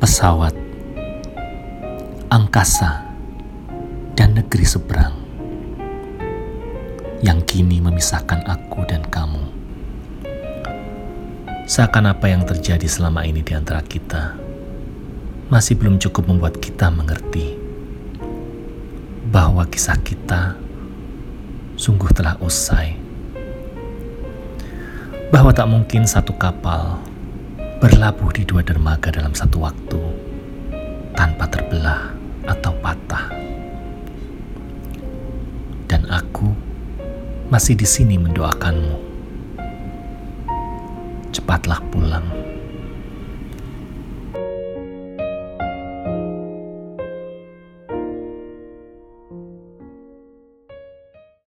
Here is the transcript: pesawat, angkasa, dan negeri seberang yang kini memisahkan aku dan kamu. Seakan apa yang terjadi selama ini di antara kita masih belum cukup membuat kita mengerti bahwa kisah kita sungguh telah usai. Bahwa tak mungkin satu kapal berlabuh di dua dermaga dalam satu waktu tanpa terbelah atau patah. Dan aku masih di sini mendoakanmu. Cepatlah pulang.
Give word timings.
pesawat, 0.00 0.56
angkasa, 2.32 3.04
dan 4.16 4.32
negeri 4.32 4.64
seberang 4.64 5.12
yang 7.20 7.44
kini 7.44 7.84
memisahkan 7.84 8.40
aku 8.48 8.80
dan 8.88 9.04
kamu. 9.12 9.44
Seakan 11.68 12.16
apa 12.16 12.32
yang 12.32 12.48
terjadi 12.48 12.88
selama 12.88 13.28
ini 13.28 13.44
di 13.44 13.52
antara 13.52 13.84
kita 13.84 14.40
masih 15.52 15.76
belum 15.76 16.00
cukup 16.00 16.32
membuat 16.32 16.56
kita 16.56 16.88
mengerti 16.88 17.60
bahwa 19.28 19.68
kisah 19.68 20.00
kita 20.00 20.56
sungguh 21.76 22.08
telah 22.16 22.40
usai. 22.40 22.96
Bahwa 25.28 25.52
tak 25.52 25.68
mungkin 25.68 26.08
satu 26.08 26.32
kapal 26.40 27.09
berlabuh 27.80 28.28
di 28.36 28.44
dua 28.44 28.60
dermaga 28.60 29.08
dalam 29.08 29.32
satu 29.32 29.64
waktu 29.64 29.96
tanpa 31.16 31.48
terbelah 31.48 32.12
atau 32.44 32.76
patah. 32.76 33.32
Dan 35.88 36.04
aku 36.12 36.52
masih 37.48 37.72
di 37.80 37.88
sini 37.88 38.20
mendoakanmu. 38.20 39.00
Cepatlah 41.32 41.80
pulang. 41.88 42.28